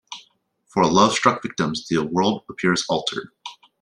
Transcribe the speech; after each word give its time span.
For 0.73 0.83
love-struck 0.83 1.43
victims, 1.43 1.87
the 1.87 1.99
world 2.03 2.43
appears 2.49 2.83
altered. 2.89 3.29